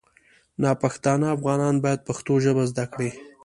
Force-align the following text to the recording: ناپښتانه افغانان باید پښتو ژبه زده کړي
ناپښتانه 0.61 1.27
افغانان 1.35 1.75
باید 1.83 2.05
پښتو 2.07 2.33
ژبه 2.45 2.63
زده 2.71 2.85
کړي 2.93 3.11